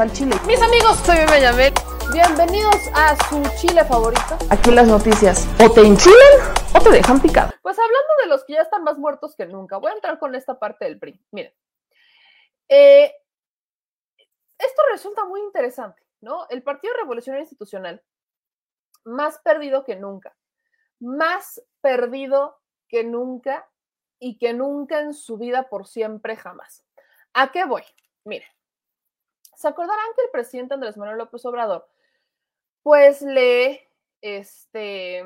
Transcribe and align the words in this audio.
al 0.00 0.12
chile. 0.12 0.36
Mis 0.46 0.60
amigos, 0.60 0.98
soy 1.06 1.16
Benjamín. 1.30 1.72
Bienvenidos 2.12 2.76
a 2.94 3.16
su 3.28 3.42
chile 3.56 3.82
favorito. 3.84 4.36
Aquí 4.50 4.70
las 4.70 4.86
noticias 4.86 5.46
o 5.58 5.70
te 5.70 5.80
enchilan 5.80 6.54
o 6.74 6.82
te 6.82 6.90
dejan 6.90 7.20
picado. 7.20 7.52
Pues 7.62 7.78
hablando 7.78 8.08
de 8.22 8.28
los 8.28 8.44
que 8.44 8.54
ya 8.54 8.62
están 8.62 8.84
más 8.84 8.98
muertos 8.98 9.34
que 9.36 9.46
nunca, 9.46 9.78
voy 9.78 9.90
a 9.90 9.94
entrar 9.94 10.18
con 10.18 10.34
esta 10.34 10.58
parte 10.58 10.84
del 10.84 10.98
PRI. 10.98 11.18
Miren, 11.30 11.54
eh, 12.68 13.14
esto 14.58 14.82
resulta 14.92 15.24
muy 15.24 15.40
interesante, 15.40 16.02
¿no? 16.20 16.46
El 16.50 16.62
Partido 16.62 16.94
Revolucionario 16.94 17.44
Institucional, 17.44 18.02
más 19.04 19.38
perdido 19.38 19.84
que 19.84 19.96
nunca, 19.96 20.36
más 21.00 21.62
perdido 21.80 22.60
que 22.88 23.02
nunca 23.02 23.66
y 24.18 24.36
que 24.36 24.52
nunca 24.52 25.00
en 25.00 25.14
su 25.14 25.38
vida 25.38 25.68
por 25.70 25.86
siempre 25.86 26.36
jamás. 26.36 26.84
¿A 27.32 27.50
qué 27.50 27.64
voy? 27.64 27.82
Miren, 28.24 28.48
se 29.56 29.68
acordarán 29.68 30.06
que 30.14 30.22
el 30.22 30.30
presidente 30.30 30.74
Andrés 30.74 30.96
Manuel 30.96 31.18
López 31.18 31.44
Obrador, 31.46 31.88
pues 32.82 33.22
le, 33.22 33.90
este, 34.20 35.24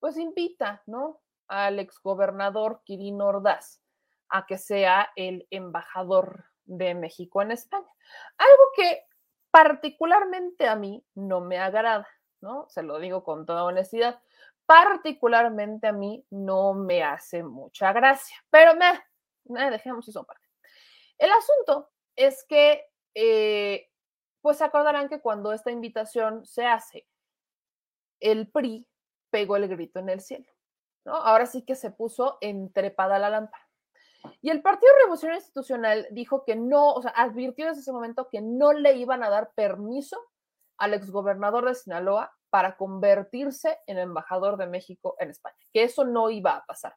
pues 0.00 0.16
invita, 0.16 0.82
¿no? 0.86 1.20
Al 1.46 1.78
exgobernador 1.78 2.82
Quirino 2.84 3.26
Ordaz 3.26 3.80
a 4.30 4.46
que 4.46 4.58
sea 4.58 5.10
el 5.16 5.46
embajador 5.50 6.44
de 6.64 6.94
México 6.94 7.42
en 7.42 7.52
España. 7.52 7.88
Algo 8.36 8.62
que 8.76 9.06
particularmente 9.50 10.68
a 10.68 10.76
mí 10.76 11.04
no 11.14 11.40
me 11.40 11.58
agrada, 11.58 12.06
¿no? 12.40 12.66
Se 12.68 12.82
lo 12.82 12.98
digo 12.98 13.24
con 13.24 13.46
toda 13.46 13.64
honestidad. 13.64 14.20
Particularmente 14.66 15.86
a 15.86 15.92
mí 15.92 16.26
no 16.30 16.74
me 16.74 17.02
hace 17.02 17.42
mucha 17.42 17.92
gracia, 17.92 18.36
pero 18.50 18.74
me, 18.74 19.00
me 19.44 19.70
dejemos 19.70 20.06
eso 20.08 20.20
aparte. 20.20 20.46
El 21.16 21.30
asunto 21.32 21.90
es 22.18 22.44
que, 22.44 22.84
eh, 23.14 23.88
pues 24.42 24.60
acordarán 24.60 25.08
que 25.08 25.20
cuando 25.20 25.52
esta 25.52 25.70
invitación 25.70 26.44
se 26.44 26.66
hace, 26.66 27.06
el 28.20 28.50
PRI 28.50 28.86
pegó 29.30 29.56
el 29.56 29.68
grito 29.68 30.00
en 30.00 30.08
el 30.08 30.20
cielo, 30.20 30.52
¿no? 31.04 31.14
Ahora 31.14 31.46
sí 31.46 31.62
que 31.62 31.76
se 31.76 31.92
puso 31.92 32.38
entrepada 32.40 33.20
la 33.20 33.30
lámpara. 33.30 33.64
Y 34.42 34.50
el 34.50 34.62
Partido 34.62 34.92
Revolucionario 35.00 35.40
Institucional 35.40 36.08
dijo 36.10 36.44
que 36.44 36.56
no, 36.56 36.92
o 36.92 37.02
sea, 37.02 37.12
advirtió 37.12 37.68
desde 37.68 37.82
ese 37.82 37.92
momento 37.92 38.28
que 38.28 38.40
no 38.40 38.72
le 38.72 38.94
iban 38.94 39.22
a 39.22 39.30
dar 39.30 39.52
permiso 39.54 40.20
al 40.76 40.94
exgobernador 40.94 41.66
de 41.66 41.76
Sinaloa 41.76 42.34
para 42.50 42.76
convertirse 42.76 43.78
en 43.86 43.98
embajador 43.98 44.56
de 44.56 44.66
México 44.66 45.14
en 45.20 45.30
España, 45.30 45.56
que 45.72 45.84
eso 45.84 46.04
no 46.04 46.30
iba 46.30 46.56
a 46.56 46.66
pasar. 46.66 46.96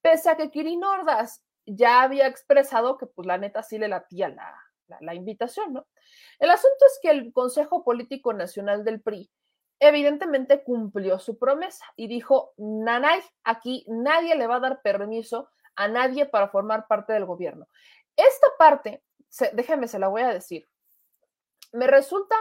Pese 0.00 0.30
a 0.30 0.36
que 0.36 0.50
Quirino 0.50 0.90
Ordaz 0.90 1.44
ya 1.74 2.02
había 2.02 2.26
expresado 2.26 2.96
que 2.98 3.06
pues 3.06 3.26
la 3.26 3.38
neta 3.38 3.62
sí 3.62 3.78
le 3.78 3.88
latía 3.88 4.28
la, 4.28 4.54
la, 4.86 4.98
la, 5.00 5.14
invitación, 5.14 5.72
¿no? 5.72 5.86
El 6.38 6.50
asunto 6.50 6.86
es 6.86 6.98
que 7.02 7.10
el 7.10 7.32
Consejo 7.32 7.84
Político 7.84 8.32
Nacional 8.32 8.84
del 8.84 9.00
PRI 9.00 9.30
evidentemente 9.80 10.62
cumplió 10.64 11.18
su 11.18 11.38
promesa 11.38 11.84
y 11.96 12.08
dijo, 12.08 12.52
nanay, 12.56 13.20
aquí 13.44 13.84
nadie 13.88 14.34
le 14.36 14.46
va 14.46 14.56
a 14.56 14.60
dar 14.60 14.82
permiso 14.82 15.50
a 15.76 15.88
nadie 15.88 16.26
para 16.26 16.48
formar 16.48 16.86
parte 16.88 17.12
del 17.12 17.24
gobierno. 17.24 17.68
Esta 18.16 18.48
parte, 18.58 19.02
se, 19.28 19.50
déjeme, 19.52 19.86
se 19.86 19.98
la 19.98 20.08
voy 20.08 20.22
a 20.22 20.32
decir, 20.32 20.66
me 21.72 21.86
resulta, 21.86 22.34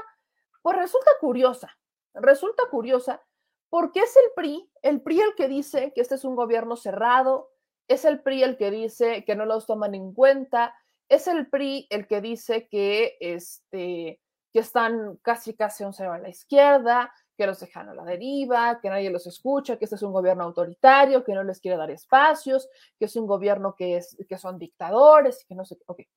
pues 0.62 0.78
resulta 0.78 1.12
curiosa, 1.20 1.78
resulta 2.14 2.64
curiosa 2.72 3.22
porque 3.70 4.00
es 4.00 4.16
el 4.16 4.32
PRI, 4.36 4.72
el 4.82 5.02
PRI 5.02 5.22
el 5.22 5.36
que 5.36 5.48
dice 5.48 5.92
que 5.94 6.02
este 6.02 6.16
es 6.16 6.24
un 6.24 6.36
gobierno 6.36 6.76
cerrado, 6.76 7.52
es 7.88 8.06
el 8.06 8.22
PRI 8.22 8.44
el 8.44 8.58
que 8.58 8.72
dice 8.72 9.24
que 9.24 9.36
no 9.36 9.46
los 9.46 9.66
toman 9.66 9.96
en 9.96 10.14
cuenta, 10.14 10.76
es 11.10 11.28
el 11.28 11.48
PRI 11.48 11.88
el 11.90 12.08
que 12.08 12.22
dice 12.22 12.68
que, 12.68 13.18
este, 13.20 14.20
que 14.52 14.60
están 14.60 15.18
casi 15.22 15.56
casi 15.56 15.84
un 15.84 15.94
cero 15.94 16.14
a 16.14 16.20
la 16.20 16.30
izquierda, 16.30 17.14
que 17.38 17.46
los 17.46 17.60
dejan 17.60 17.88
a 17.90 17.94
la 17.94 18.04
deriva, 18.04 18.80
que 18.82 18.90
nadie 18.90 19.12
los 19.12 19.28
escucha, 19.28 19.78
que 19.78 19.86
este 19.86 19.96
es 19.96 20.02
un 20.02 20.12
gobierno 20.12 20.44
autoritario, 20.44 21.24
que 21.24 21.34
no 21.34 21.44
les 21.44 21.62
quiere 21.62 21.78
dar 21.78 21.92
espacios, 21.92 22.68
que 22.98 23.06
es 23.06 23.16
un 23.16 23.28
gobierno 23.28 23.76
que, 23.76 23.98
es, 23.98 24.18
que 24.28 24.38
son 24.38 24.58
dictadores, 24.58 25.46
que 25.46 25.56
no 25.56 25.64
sé 25.64 25.78
qué. 25.96 26.10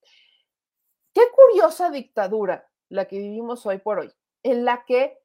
Qué 1.12 1.22
curiosa 1.32 1.90
dictadura 1.90 2.66
la 2.88 3.04
que 3.04 3.18
vivimos 3.18 3.66
hoy 3.66 3.78
por 3.78 3.98
hoy, 3.98 4.12
en 4.42 4.64
la 4.64 4.84
que 4.84 5.18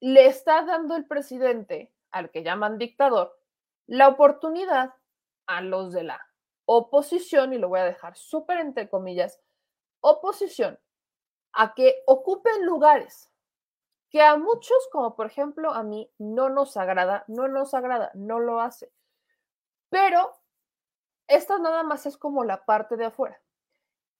le 0.00 0.26
está 0.26 0.64
dando 0.64 0.96
el 0.96 1.06
presidente, 1.06 1.92
al 2.10 2.30
que 2.30 2.42
llaman 2.42 2.76
dictador, 2.78 3.38
la 3.86 4.08
oportunidad 4.08 4.92
a 5.46 5.60
los 5.60 5.92
de 5.92 6.04
la 6.04 6.20
oposición, 6.66 7.52
y 7.52 7.58
lo 7.58 7.68
voy 7.68 7.80
a 7.80 7.84
dejar 7.84 8.16
súper 8.16 8.58
entre 8.58 8.88
comillas, 8.88 9.40
oposición, 10.00 10.78
a 11.52 11.74
que 11.74 12.02
ocupen 12.06 12.64
lugares 12.64 13.30
que 14.10 14.22
a 14.22 14.36
muchos, 14.36 14.88
como 14.92 15.16
por 15.16 15.26
ejemplo 15.26 15.72
a 15.72 15.82
mí, 15.82 16.08
no 16.18 16.48
nos 16.48 16.76
agrada, 16.76 17.24
no 17.26 17.48
nos 17.48 17.74
agrada, 17.74 18.12
no 18.14 18.38
lo 18.38 18.60
hace. 18.60 18.92
Pero 19.90 20.30
esta 21.26 21.58
nada 21.58 21.82
más 21.82 22.06
es 22.06 22.16
como 22.16 22.44
la 22.44 22.64
parte 22.64 22.96
de 22.96 23.06
afuera. 23.06 23.40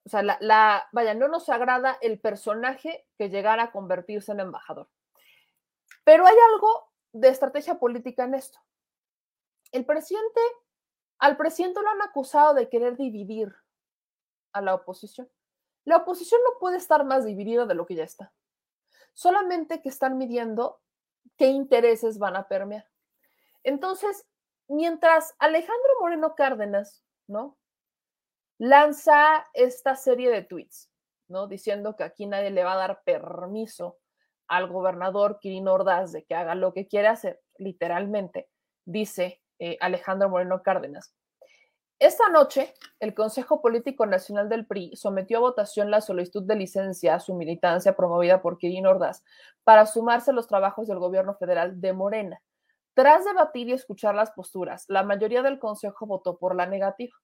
O 0.04 0.08
sea, 0.08 0.22
la, 0.22 0.36
la, 0.40 0.88
vaya, 0.92 1.14
no 1.14 1.28
nos 1.28 1.48
agrada 1.48 1.96
el 2.00 2.18
personaje 2.18 3.06
que 3.16 3.30
llegara 3.30 3.62
a 3.62 3.70
convertirse 3.70 4.32
en 4.32 4.40
embajador. 4.40 4.88
Pero 6.02 6.26
hay 6.26 6.36
algo 6.52 6.90
de 7.12 7.28
estrategia 7.28 7.78
política 7.78 8.24
en 8.24 8.34
esto. 8.34 8.58
El 9.70 9.86
presidente, 9.86 10.40
al 11.18 11.36
presidente 11.36 11.80
lo 11.80 11.88
han 11.88 12.02
acusado 12.02 12.54
de 12.54 12.68
querer 12.68 12.96
dividir 12.96 13.54
a 14.52 14.60
la 14.60 14.74
oposición. 14.74 15.30
La 15.84 15.98
oposición 15.98 16.40
no 16.44 16.58
puede 16.58 16.76
estar 16.76 17.04
más 17.04 17.24
dividida 17.24 17.66
de 17.66 17.74
lo 17.74 17.86
que 17.86 17.94
ya 17.94 18.04
está 18.04 18.32
solamente 19.14 19.80
que 19.80 19.88
están 19.88 20.18
midiendo 20.18 20.80
qué 21.38 21.46
intereses 21.46 22.18
van 22.18 22.36
a 22.36 22.48
permear. 22.48 22.86
Entonces, 23.62 24.26
mientras 24.68 25.34
Alejandro 25.38 25.90
Moreno 26.00 26.34
Cárdenas, 26.34 27.02
¿no? 27.26 27.56
Lanza 28.58 29.46
esta 29.54 29.96
serie 29.96 30.30
de 30.30 30.42
tweets, 30.42 30.90
¿no? 31.28 31.46
Diciendo 31.46 31.96
que 31.96 32.04
aquí 32.04 32.26
nadie 32.26 32.50
le 32.50 32.64
va 32.64 32.74
a 32.74 32.76
dar 32.76 33.02
permiso 33.04 33.98
al 34.46 34.68
gobernador 34.68 35.38
Quirino 35.40 35.72
Ordaz 35.72 36.12
de 36.12 36.24
que 36.24 36.34
haga 36.34 36.54
lo 36.54 36.74
que 36.74 36.86
quiere 36.86 37.08
hacer, 37.08 37.40
literalmente, 37.56 38.50
dice 38.84 39.40
eh, 39.58 39.76
Alejandro 39.80 40.28
Moreno 40.28 40.62
Cárdenas. 40.62 41.14
Esta 42.00 42.28
noche, 42.28 42.74
el 42.98 43.14
Consejo 43.14 43.62
Político 43.62 44.04
Nacional 44.04 44.48
del 44.48 44.66
PRI 44.66 44.96
sometió 44.96 45.38
a 45.38 45.42
votación 45.42 45.90
la 45.90 46.00
solicitud 46.00 46.42
de 46.42 46.56
licencia 46.56 47.14
a 47.14 47.20
su 47.20 47.34
militancia 47.34 47.96
promovida 47.96 48.42
por 48.42 48.58
Quirino 48.58 48.90
Ordaz 48.90 49.22
para 49.62 49.86
sumarse 49.86 50.32
a 50.32 50.34
los 50.34 50.48
trabajos 50.48 50.88
del 50.88 50.98
gobierno 50.98 51.34
federal 51.36 51.80
de 51.80 51.92
Morena. 51.92 52.42
Tras 52.94 53.24
debatir 53.24 53.68
y 53.68 53.72
escuchar 53.72 54.14
las 54.14 54.32
posturas, 54.32 54.84
la 54.88 55.02
mayoría 55.02 55.42
del 55.42 55.58
Consejo 55.58 56.06
votó 56.06 56.36
por 56.36 56.54
la 56.54 56.66
negativa. 56.66 57.16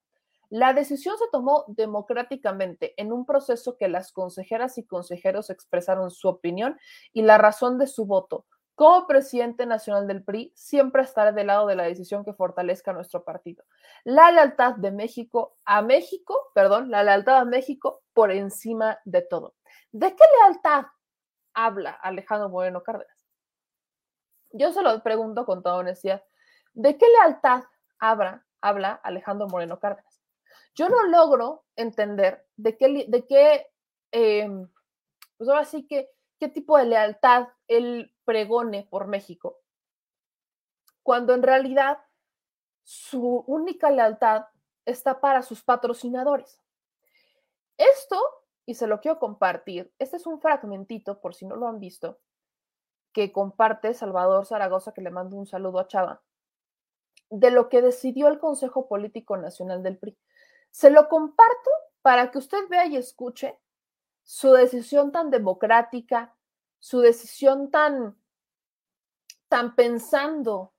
La 0.51 0.73
decisión 0.73 1.17
se 1.19 1.29
tomó 1.31 1.65
democráticamente 1.69 2.95
en 2.97 3.13
un 3.13 3.27
proceso 3.27 3.77
que 3.77 3.89
las 3.89 4.13
consejeras 4.13 4.79
y 4.79 4.87
consejeros 4.87 5.51
expresaron 5.51 6.11
su 6.11 6.29
opinión 6.29 6.79
y 7.13 7.23
la 7.23 7.39
razón 7.39 7.79
de 7.79 7.87
su 7.87 8.07
voto, 8.07 8.47
como 8.81 9.07
presidente 9.07 9.67
nacional 9.67 10.07
del 10.07 10.25
PRI, 10.25 10.55
siempre 10.57 11.03
estaré 11.03 11.33
del 11.33 11.49
lado 11.49 11.67
de 11.67 11.77
la 11.77 11.83
decisión 11.83 12.25
que 12.25 12.33
fortalezca 12.33 12.95
nuestro 12.95 13.25
partido. 13.25 13.63
La 14.05 14.33
lealtad 14.33 14.75
de 14.77 14.91
México 14.91 15.59
a 15.67 15.83
México, 15.83 16.51
perdón, 16.55 16.91
la 16.91 17.05
lealtad 17.05 17.37
a 17.37 17.45
México 17.45 18.01
por 18.15 18.33
encima 18.33 18.99
de 19.05 19.21
todo. 19.21 19.55
¿De 19.93 20.17
qué 20.17 20.25
lealtad 20.41 20.87
habla 21.53 21.91
Alejandro 21.91 22.49
Moreno 22.49 22.83
Cárdenas? 22.83 23.29
Yo 24.51 24.73
se 24.73 24.81
lo 24.81 25.03
pregunto 25.03 25.45
con 25.45 25.63
toda 25.63 25.77
honestidad. 25.77 26.25
¿De 26.73 26.97
qué 26.97 27.05
lealtad 27.21 27.65
habla, 27.99 28.47
habla 28.63 28.93
Alejandro 29.05 29.47
Moreno 29.47 29.79
Cárdenas? 29.79 30.23
Yo 30.75 30.89
no 30.89 31.03
logro 31.03 31.67
entender 31.77 32.47
de 32.57 32.79
qué, 32.79 33.05
de 33.07 33.27
qué 33.27 33.67
eh, 34.11 34.49
pues 35.37 35.51
ahora 35.51 35.67
sí 35.67 35.87
que, 35.87 36.09
qué 36.39 36.49
tipo 36.49 36.79
de 36.79 36.87
lealtad 36.87 37.49
él 37.69 38.11
pregone 38.31 38.87
por 38.89 39.09
México, 39.09 39.59
cuando 41.03 41.35
en 41.35 41.43
realidad 41.43 41.99
su 42.85 43.43
única 43.49 43.91
lealtad 43.91 44.45
está 44.85 45.21
para 45.21 45.43
sus 45.43 45.65
patrocinadores. 45.65 46.61
Esto, 47.77 48.21
y 48.67 48.75
se 48.75 48.87
lo 48.87 49.01
quiero 49.01 49.19
compartir, 49.19 49.93
este 49.99 50.17
es 50.17 50.27
un 50.27 50.41
fragmentito, 50.41 51.21
por 51.21 51.35
si 51.35 51.45
no 51.45 51.57
lo 51.57 51.67
han 51.67 51.81
visto, 51.81 52.21
que 53.13 53.33
comparte 53.33 53.95
Salvador 53.95 54.47
Zaragoza, 54.47 54.95
que 54.95 55.03
le 55.03 55.11
mando 55.11 55.37
un 55.37 55.49
saludo 55.49 55.81
a 55.81 55.89
Chava, 55.89 56.23
de 57.31 57.51
lo 57.51 57.69
que 57.69 57.83
decidió 57.83 58.29
el 58.29 58.39
Consejo 58.39 58.87
Político 58.87 59.37
Nacional 59.39 59.83
del 59.83 59.99
PRI. 59.99 60.17
Se 60.71 60.91
lo 60.91 61.09
comparto 61.09 61.71
para 62.01 62.31
que 62.31 62.39
usted 62.39 62.69
vea 62.69 62.87
y 62.87 62.95
escuche 62.97 63.59
su 64.23 64.53
decisión 64.53 65.11
tan 65.11 65.33
democrática, 65.33 66.37
su 66.81 67.01
decisión 67.01 67.71
tan, 67.71 68.20
tan 69.51 69.75
pensando 69.75 70.73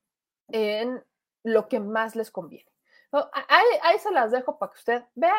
en 0.48 1.04
lo 1.44 1.68
que 1.68 1.80
más 1.80 2.16
les 2.16 2.32
conviene. 2.32 2.72
Ahí, 3.12 3.66
ahí 3.84 4.00
se 4.00 4.12
las 4.12 4.32
dejo 4.32 4.58
para 4.58 4.72
que 4.72 4.80
usted 4.80 5.04
vea 5.14 5.36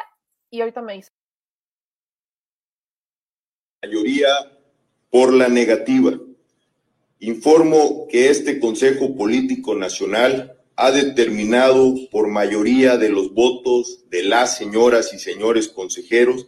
y 0.50 0.60
ahorita 0.60 0.82
me 0.82 0.94
dice. 0.94 1.10
mayoría 3.82 4.28
por 5.10 5.32
la 5.32 5.48
negativa. 5.48 6.12
Informo 7.18 8.06
que 8.08 8.30
este 8.30 8.60
Consejo 8.60 9.16
Político 9.16 9.74
Nacional 9.74 10.58
ha 10.76 10.90
determinado 10.90 11.94
por 12.10 12.28
mayoría 12.28 12.96
de 12.96 13.08
los 13.08 13.32
votos 13.32 14.08
de 14.10 14.24
las 14.24 14.56
señoras 14.56 15.14
y 15.14 15.18
señores 15.18 15.68
consejeros 15.68 16.46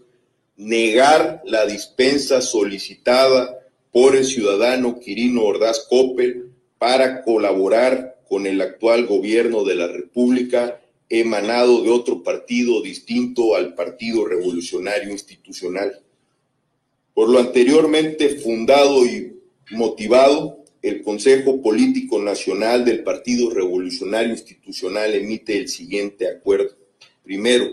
negar 0.57 1.43
la 1.45 1.67
dispensa 1.67 2.41
solicitada 2.41 3.59
por 3.91 4.17
el 4.17 4.25
ciudadano 4.25 4.99
Quirino 4.99 5.43
Ordaz 5.43 5.87
Coppel 5.89 6.54
para 6.79 7.23
colaborar 7.23 8.23
con 8.29 8.47
el 8.47 8.61
actual 8.61 9.07
gobierno 9.07 9.65
de 9.65 9.75
la 9.75 9.87
República 9.87 10.81
emanado 11.09 11.83
de 11.83 11.91
otro 11.91 12.23
partido 12.23 12.83
distinto 12.83 13.55
al 13.55 13.75
Partido 13.75 14.25
Revolucionario 14.25 15.11
Institucional. 15.11 16.01
Por 17.13 17.29
lo 17.29 17.39
anteriormente 17.39 18.31
fundado 18.31 19.05
y 19.07 19.37
motivado, 19.71 20.65
el 20.83 21.03
Consejo 21.03 21.63
Político 21.63 22.21
Nacional 22.21 22.85
del 22.85 23.03
Partido 23.05 23.51
Revolucionario 23.51 24.33
Institucional 24.33 25.15
emite 25.15 25.57
el 25.57 25.69
siguiente 25.69 26.29
acuerdo. 26.29 26.77
Primero, 27.23 27.71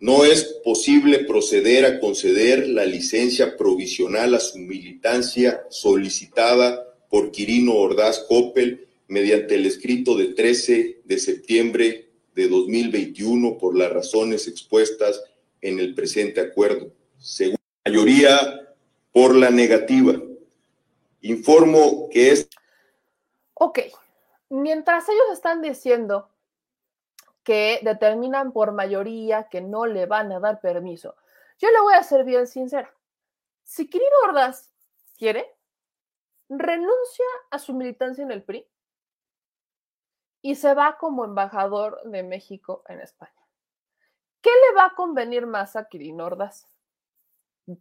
no 0.00 0.24
es 0.24 0.44
posible 0.62 1.20
proceder 1.20 1.86
a 1.86 2.00
conceder 2.00 2.68
la 2.68 2.84
licencia 2.84 3.56
provisional 3.56 4.34
a 4.34 4.40
su 4.40 4.58
militancia 4.58 5.62
solicitada 5.70 6.85
por 7.10 7.30
Quirino 7.30 7.74
Ordaz 7.74 8.20
Coppel 8.28 8.86
mediante 9.08 9.54
el 9.54 9.66
escrito 9.66 10.16
de 10.16 10.34
13 10.34 11.02
de 11.04 11.18
septiembre 11.18 12.10
de 12.34 12.48
2021 12.48 13.56
por 13.58 13.76
las 13.76 13.92
razones 13.92 14.46
expuestas 14.48 15.22
en 15.60 15.78
el 15.78 15.94
presente 15.94 16.40
acuerdo. 16.40 16.92
Según 17.18 17.56
la 17.84 17.90
mayoría, 17.90 18.74
por 19.12 19.34
la 19.34 19.50
negativa. 19.50 20.14
Informo 21.22 22.08
que 22.10 22.32
es... 22.32 22.48
Ok, 23.54 23.80
mientras 24.50 25.08
ellos 25.08 25.32
están 25.32 25.62
diciendo 25.62 26.28
que 27.42 27.80
determinan 27.82 28.52
por 28.52 28.72
mayoría 28.72 29.48
que 29.48 29.60
no 29.60 29.86
le 29.86 30.06
van 30.06 30.32
a 30.32 30.40
dar 30.40 30.60
permiso, 30.60 31.16
yo 31.58 31.70
le 31.70 31.80
voy 31.80 31.94
a 31.94 32.02
ser 32.02 32.24
bien 32.24 32.46
sincera. 32.46 32.92
Si 33.64 33.88
Quirino 33.88 34.10
Ordaz 34.28 34.68
quiere, 35.16 35.55
renuncia 36.48 37.26
a 37.50 37.58
su 37.58 37.74
militancia 37.74 38.22
en 38.22 38.30
el 38.30 38.42
PRI 38.42 38.66
y 40.42 40.54
se 40.54 40.74
va 40.74 40.96
como 40.98 41.24
embajador 41.24 42.00
de 42.04 42.22
México 42.22 42.84
en 42.88 43.00
España. 43.00 43.32
¿Qué 44.40 44.50
le 44.50 44.76
va 44.76 44.86
a 44.86 44.94
convenir 44.94 45.46
más 45.46 45.74
a 45.74 45.88
Quirino 45.88 46.26
Ordaz? 46.26 46.68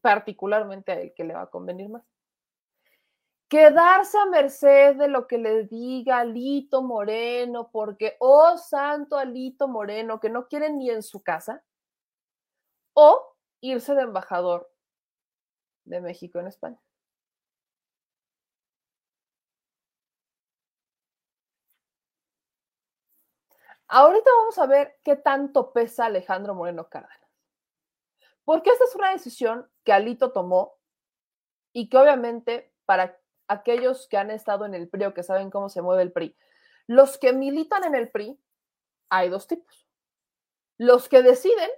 Particularmente 0.01 0.91
a 0.91 1.00
él, 1.00 1.13
¿qué 1.15 1.23
le 1.23 1.35
va 1.35 1.44
a 1.44 1.51
convenir 1.51 1.89
más? 1.89 2.03
Quedarse 3.47 4.17
a 4.17 4.25
merced 4.25 4.95
de 4.95 5.07
lo 5.07 5.27
que 5.27 5.38
le 5.38 5.65
diga 5.65 6.21
Alito 6.21 6.81
Moreno, 6.81 7.69
porque, 7.71 8.18
oh 8.19 8.57
santo 8.57 9.18
Alito 9.18 9.68
Moreno, 9.68 10.19
que 10.19 10.31
no 10.31 10.47
quiere 10.47 10.71
ni 10.71 10.89
en 10.89 11.03
su 11.03 11.21
casa, 11.21 11.63
o 12.95 13.35
irse 13.61 13.94
de 13.94 14.01
embajador 14.01 14.71
de 15.83 16.01
México 16.01 16.39
en 16.39 16.47
España. 16.47 16.79
Ahorita 23.87 24.29
vamos 24.39 24.57
a 24.57 24.65
ver 24.65 24.97
qué 25.03 25.15
tanto 25.15 25.71
pesa 25.71 26.05
Alejandro 26.05 26.55
Moreno 26.55 26.89
Cárdenas. 26.89 27.19
Porque 28.43 28.69
esta 28.69 28.85
es 28.85 28.95
una 28.95 29.11
decisión 29.11 29.69
que 29.83 29.93
Alito 29.93 30.31
tomó 30.31 30.77
y 31.73 31.89
que 31.89 31.97
obviamente 31.97 32.73
para 32.85 33.19
aquellos 33.47 34.07
que 34.07 34.17
han 34.17 34.31
estado 34.31 34.65
en 34.65 34.73
el 34.73 34.87
PRI 34.87 35.05
o 35.05 35.13
que 35.13 35.23
saben 35.23 35.49
cómo 35.49 35.69
se 35.69 35.81
mueve 35.81 36.03
el 36.03 36.11
PRI, 36.11 36.35
los 36.87 37.17
que 37.17 37.33
militan 37.33 37.83
en 37.83 37.95
el 37.95 38.09
PRI, 38.09 38.39
hay 39.09 39.29
dos 39.29 39.47
tipos. 39.47 39.87
Los 40.77 41.09
que 41.09 41.21
deciden, 41.21 41.69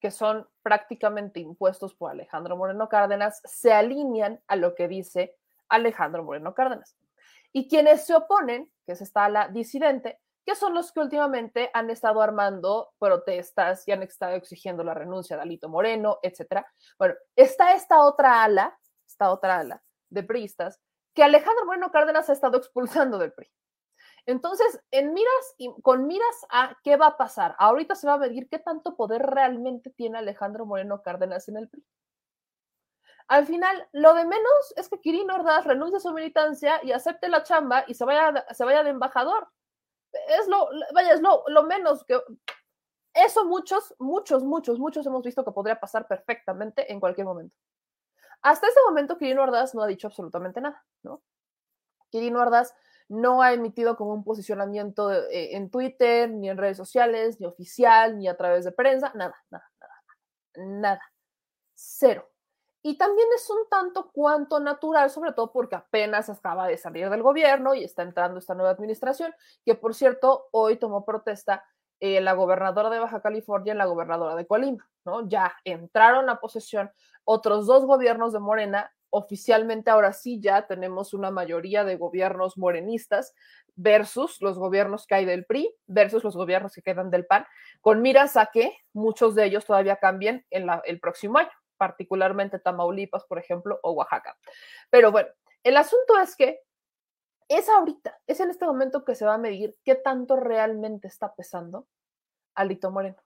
que 0.00 0.10
son 0.10 0.48
prácticamente 0.62 1.40
impuestos 1.40 1.94
por 1.94 2.10
Alejandro 2.10 2.56
Moreno 2.56 2.88
Cárdenas, 2.88 3.40
se 3.44 3.72
alinean 3.72 4.40
a 4.46 4.56
lo 4.56 4.74
que 4.74 4.88
dice 4.88 5.36
Alejandro 5.68 6.24
Moreno 6.24 6.54
Cárdenas. 6.54 6.96
Y 7.52 7.68
quienes 7.68 8.04
se 8.04 8.14
oponen, 8.14 8.70
que 8.84 8.92
es 8.92 9.00
esta 9.00 9.28
la 9.28 9.48
disidente, 9.48 10.20
que 10.46 10.54
son 10.54 10.74
los 10.74 10.92
que 10.92 11.00
últimamente 11.00 11.70
han 11.74 11.90
estado 11.90 12.22
armando 12.22 12.92
protestas 13.00 13.86
y 13.88 13.92
han 13.92 14.04
estado 14.04 14.36
exigiendo 14.36 14.84
la 14.84 14.94
renuncia 14.94 15.34
de 15.36 15.42
Alito 15.42 15.68
Moreno, 15.68 16.20
etcétera. 16.22 16.64
Bueno, 16.96 17.16
está 17.34 17.74
esta 17.74 18.04
otra 18.04 18.44
ala, 18.44 18.78
esta 19.04 19.32
otra 19.32 19.58
ala 19.58 19.82
de 20.08 20.22
priistas 20.22 20.80
que 21.14 21.24
Alejandro 21.24 21.66
Moreno 21.66 21.90
Cárdenas 21.90 22.30
ha 22.30 22.32
estado 22.32 22.58
expulsando 22.58 23.18
del 23.18 23.32
PRI. 23.32 23.50
Entonces, 24.24 24.80
en 24.92 25.12
miras 25.12 25.54
y 25.58 25.68
con 25.82 26.06
miras 26.06 26.46
a 26.50 26.76
qué 26.84 26.96
va 26.96 27.08
a 27.08 27.16
pasar, 27.16 27.56
ahorita 27.58 27.96
se 27.96 28.06
va 28.06 28.14
a 28.14 28.18
medir 28.18 28.48
qué 28.48 28.60
tanto 28.60 28.96
poder 28.96 29.22
realmente 29.22 29.90
tiene 29.90 30.18
Alejandro 30.18 30.64
Moreno 30.64 31.02
Cárdenas 31.02 31.48
en 31.48 31.56
el 31.56 31.68
PRI. 31.68 31.84
Al 33.26 33.46
final, 33.46 33.88
lo 33.90 34.14
de 34.14 34.24
menos 34.24 34.74
es 34.76 34.88
que 34.88 35.00
Quirino 35.00 35.34
Ordaz 35.34 35.64
renuncie 35.64 35.96
a 35.96 36.00
su 36.00 36.12
militancia 36.12 36.80
y 36.84 36.92
acepte 36.92 37.28
la 37.28 37.42
chamba 37.42 37.84
y 37.88 37.94
se 37.94 38.04
vaya, 38.04 38.46
se 38.52 38.64
vaya 38.64 38.84
de 38.84 38.90
embajador 38.90 39.48
es 40.28 40.48
lo, 40.48 40.68
vaya, 40.94 41.14
es 41.14 41.20
lo, 41.20 41.62
menos 41.64 42.04
que... 42.04 42.20
Eso 43.14 43.46
muchos, 43.46 43.94
muchos, 43.98 44.44
muchos, 44.44 44.78
muchos 44.78 45.06
hemos 45.06 45.22
visto 45.22 45.44
que 45.44 45.50
podría 45.50 45.80
pasar 45.80 46.06
perfectamente 46.06 46.92
en 46.92 47.00
cualquier 47.00 47.26
momento. 47.26 47.56
Hasta 48.42 48.68
ese 48.68 48.80
momento, 48.86 49.16
Quirino 49.16 49.42
Ordaz 49.42 49.74
no 49.74 49.82
ha 49.82 49.86
dicho 49.86 50.06
absolutamente 50.06 50.60
nada, 50.60 50.84
¿no? 51.02 51.22
Quirino 52.10 52.40
Ordaz 52.40 52.74
no 53.08 53.40
ha 53.40 53.52
emitido 53.52 53.96
como 53.96 54.12
un 54.12 54.22
posicionamiento 54.22 55.12
eh, 55.12 55.56
en 55.56 55.70
Twitter, 55.70 56.30
ni 56.30 56.50
en 56.50 56.58
redes 56.58 56.76
sociales, 56.76 57.40
ni 57.40 57.46
oficial, 57.46 58.18
ni 58.18 58.28
a 58.28 58.36
través 58.36 58.64
de 58.64 58.72
prensa, 58.72 59.12
nada, 59.14 59.34
nada, 59.50 59.70
nada, 59.80 60.70
nada, 60.80 61.02
cero. 61.74 62.28
Y 62.86 62.96
también 62.96 63.26
es 63.34 63.50
un 63.50 63.68
tanto 63.68 64.12
cuanto 64.12 64.60
natural, 64.60 65.10
sobre 65.10 65.32
todo 65.32 65.50
porque 65.50 65.74
apenas 65.74 66.30
acaba 66.30 66.68
de 66.68 66.78
salir 66.78 67.10
del 67.10 67.20
gobierno 67.20 67.74
y 67.74 67.82
está 67.82 68.04
entrando 68.04 68.38
esta 68.38 68.54
nueva 68.54 68.70
administración, 68.70 69.34
que 69.64 69.74
por 69.74 69.92
cierto, 69.92 70.46
hoy 70.52 70.76
tomó 70.76 71.04
protesta 71.04 71.64
eh, 71.98 72.20
la 72.20 72.34
gobernadora 72.34 72.88
de 72.88 73.00
Baja 73.00 73.20
California 73.22 73.74
y 73.74 73.76
la 73.76 73.86
gobernadora 73.86 74.36
de 74.36 74.46
Colima, 74.46 74.88
¿no? 75.04 75.28
Ya 75.28 75.52
entraron 75.64 76.30
a 76.30 76.38
posesión 76.38 76.92
otros 77.24 77.66
dos 77.66 77.84
gobiernos 77.86 78.32
de 78.32 78.38
Morena. 78.38 78.92
Oficialmente 79.10 79.90
ahora 79.90 80.12
sí 80.12 80.38
ya 80.40 80.68
tenemos 80.68 81.12
una 81.12 81.32
mayoría 81.32 81.82
de 81.82 81.96
gobiernos 81.96 82.56
morenistas 82.56 83.34
versus 83.74 84.40
los 84.40 84.60
gobiernos 84.60 85.08
que 85.08 85.16
hay 85.16 85.24
del 85.24 85.44
PRI, 85.44 85.74
versus 85.88 86.22
los 86.22 86.36
gobiernos 86.36 86.72
que 86.72 86.82
quedan 86.82 87.10
del 87.10 87.26
PAN, 87.26 87.46
con 87.80 88.00
miras 88.00 88.36
a 88.36 88.46
que 88.46 88.78
muchos 88.92 89.34
de 89.34 89.44
ellos 89.44 89.64
todavía 89.64 89.96
cambien 89.96 90.46
en 90.50 90.68
el 90.84 91.00
próximo 91.00 91.38
año 91.38 91.50
particularmente 91.76 92.58
Tamaulipas, 92.58 93.24
por 93.24 93.38
ejemplo, 93.38 93.78
o 93.82 93.92
Oaxaca. 93.92 94.36
Pero 94.90 95.12
bueno, 95.12 95.28
el 95.62 95.76
asunto 95.76 96.18
es 96.18 96.36
que 96.36 96.60
es 97.48 97.68
ahorita, 97.68 98.20
es 98.26 98.40
en 98.40 98.50
este 98.50 98.66
momento 98.66 99.04
que 99.04 99.14
se 99.14 99.24
va 99.24 99.34
a 99.34 99.38
medir 99.38 99.76
qué 99.84 99.94
tanto 99.94 100.36
realmente 100.36 101.06
está 101.06 101.34
pesando 101.34 101.86
Alito 102.54 102.90
Moreno. 102.90 103.22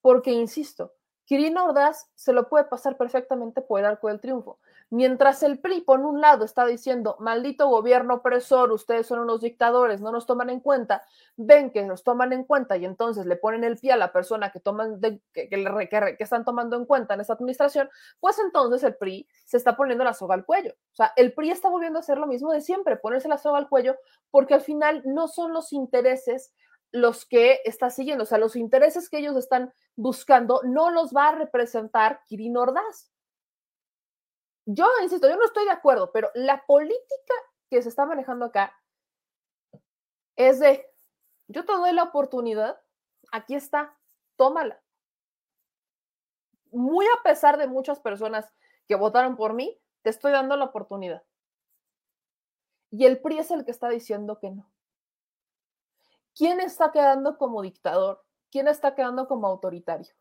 Porque, 0.00 0.32
insisto, 0.32 0.94
Quirino 1.24 1.64
Ordaz 1.64 2.10
se 2.14 2.32
lo 2.32 2.48
puede 2.48 2.64
pasar 2.64 2.96
perfectamente 2.96 3.62
por 3.62 3.80
el 3.80 3.86
arco 3.86 4.08
del 4.08 4.20
triunfo. 4.20 4.58
Mientras 4.90 5.42
el 5.42 5.58
PRI, 5.58 5.80
por 5.80 6.00
un 6.00 6.20
lado, 6.20 6.44
está 6.44 6.66
diciendo, 6.66 7.16
maldito 7.18 7.68
gobierno 7.68 8.16
opresor, 8.16 8.70
ustedes 8.70 9.06
son 9.06 9.20
unos 9.20 9.40
dictadores, 9.40 10.00
no 10.00 10.12
nos 10.12 10.26
toman 10.26 10.50
en 10.50 10.60
cuenta, 10.60 11.02
ven 11.36 11.70
que 11.70 11.82
nos 11.82 12.04
toman 12.04 12.32
en 12.32 12.44
cuenta 12.44 12.76
y 12.76 12.84
entonces 12.84 13.26
le 13.26 13.36
ponen 13.36 13.64
el 13.64 13.78
pie 13.78 13.92
a 13.92 13.96
la 13.96 14.12
persona 14.12 14.50
que, 14.50 14.60
toman 14.60 15.00
que, 15.00 16.16
están 16.18 16.44
tomando 16.44 16.76
en 16.76 16.84
cuenta 16.84 17.14
en 17.14 17.22
esta 17.22 17.32
administración, 17.32 17.88
pues 18.20 18.38
entonces 18.38 18.84
el 18.84 18.94
PRI 18.94 19.26
se 19.44 19.56
está 19.56 19.74
poniendo 19.76 20.04
la 20.04 20.12
soga 20.12 20.34
al 20.34 20.44
cuello. 20.44 20.74
O 20.92 20.94
sea, 20.94 21.12
el 21.16 21.32
PRI 21.32 21.50
está 21.50 21.70
volviendo 21.70 21.98
a 21.98 22.00
hacer 22.00 22.18
lo 22.18 22.26
mismo 22.26 22.52
de 22.52 22.60
siempre, 22.60 22.96
ponerse 22.96 23.28
la 23.28 23.38
soga 23.38 23.58
al 23.58 23.68
cuello, 23.68 23.96
porque 24.30 24.54
al 24.54 24.60
final 24.60 25.02
no 25.06 25.26
son 25.28 25.52
los 25.52 25.72
intereses 25.72 26.52
los 26.94 27.26
que 27.26 27.60
está 27.64 27.90
siguiendo, 27.90 28.22
o 28.22 28.26
sea, 28.26 28.38
los 28.38 28.54
intereses 28.54 29.10
que 29.10 29.18
ellos 29.18 29.36
están 29.36 29.74
buscando 29.96 30.60
no 30.62 30.92
los 30.92 31.12
va 31.12 31.30
a 31.30 31.34
representar 31.34 32.22
Kirin 32.24 32.56
Ordaz. 32.56 33.10
Yo 34.64 34.86
insisto, 35.02 35.28
yo 35.28 35.36
no 35.36 35.44
estoy 35.44 35.64
de 35.64 35.72
acuerdo, 35.72 36.12
pero 36.12 36.30
la 36.34 36.64
política 36.64 37.34
que 37.68 37.82
se 37.82 37.88
está 37.88 38.06
manejando 38.06 38.44
acá 38.44 38.80
es 40.36 40.60
de, 40.60 40.86
yo 41.48 41.64
te 41.64 41.72
doy 41.72 41.92
la 41.92 42.04
oportunidad, 42.04 42.80
aquí 43.32 43.56
está, 43.56 43.98
tómala. 44.36 44.80
Muy 46.70 47.06
a 47.06 47.22
pesar 47.24 47.56
de 47.56 47.66
muchas 47.66 47.98
personas 47.98 48.48
que 48.86 48.94
votaron 48.94 49.34
por 49.34 49.52
mí, 49.52 49.80
te 50.02 50.10
estoy 50.10 50.30
dando 50.30 50.56
la 50.56 50.66
oportunidad. 50.66 51.24
Y 52.92 53.04
el 53.04 53.20
PRI 53.20 53.38
es 53.38 53.50
el 53.50 53.64
que 53.64 53.72
está 53.72 53.88
diciendo 53.88 54.38
que 54.38 54.50
no. 54.50 54.73
¿Quién 56.34 56.60
está 56.60 56.90
quedando 56.90 57.38
como 57.38 57.62
dictador? 57.62 58.24
¿Quién 58.50 58.68
está 58.68 58.94
quedando 58.94 59.26
como 59.28 59.46
autoritario? 59.46 60.14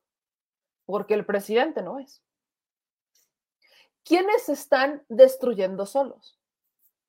Porque 0.85 1.13
el 1.13 1.25
presidente 1.25 1.81
no 1.81 1.99
es. 1.99 2.23
¿quiénes 4.03 4.49
están 4.49 5.03
destruyendo 5.09 5.85
solos? 5.85 6.39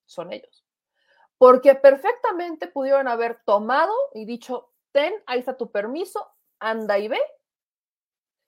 Son 0.05 0.31
ellos. 0.31 0.65
Porque 1.37 1.75
perfectamente 1.75 2.67
pudieron 2.67 3.07
haber 3.07 3.43
tomado 3.43 3.93
y 4.13 4.25
dicho, 4.25 4.73
ten, 4.91 5.13
ahí 5.25 5.39
está 5.39 5.57
tu 5.57 5.71
permiso, 5.71 6.31
anda 6.59 6.97
y 6.97 7.07
ve, 7.07 7.19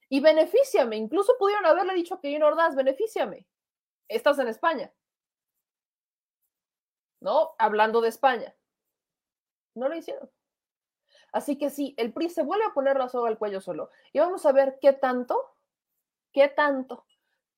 y 0.10 0.22
benefíciame. 0.22 0.96
Incluso 0.96 1.34
pudieron 1.38 1.66
haberle 1.66 1.94
dicho 1.94 2.16
a 2.16 2.22
Kevin 2.22 2.44
Ordaz, 2.44 2.76
benefíciame. 2.76 3.46
Estás 4.08 4.40
en 4.40 4.48
España. 4.48 4.94
¿No? 7.20 7.56
Hablando 7.58 8.00
de 8.00 8.10
España. 8.10 8.56
No 9.76 9.90
lo 9.90 9.96
hicieron. 9.96 10.32
Así 11.32 11.58
que 11.58 11.70
sí, 11.70 11.94
el 11.98 12.14
PRI 12.14 12.30
se 12.30 12.44
vuelve 12.44 12.66
a 12.66 12.74
poner 12.74 12.98
la 12.98 13.10
soga 13.10 13.30
al 13.30 13.38
cuello 13.38 13.62
solo. 13.62 13.90
Y 14.14 14.20
vamos 14.20 14.46
a 14.46 14.52
ver 14.52 14.78
qué 14.82 14.94
tanto, 14.94 15.54
qué 16.32 16.48
tanto 16.48 17.06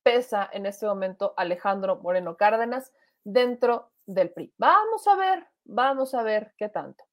pesa 0.02 0.48
en 0.52 0.66
este 0.66 0.86
momento 0.86 1.34
Alejandro 1.36 1.96
Moreno 1.96 2.36
Cárdenas 2.36 2.92
dentro 3.24 3.90
del 4.06 4.30
PRI. 4.30 4.52
Vamos 4.58 5.06
a 5.06 5.16
ver, 5.16 5.46
vamos 5.64 6.14
a 6.14 6.22
ver 6.22 6.54
qué 6.56 6.68
tanto. 6.68 7.04